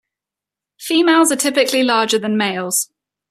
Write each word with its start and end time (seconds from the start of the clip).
Females 0.79 1.31
are 1.31 1.35
typically 1.35 1.83
larger 1.83 2.17
than 2.17 2.35
males. 2.35 2.89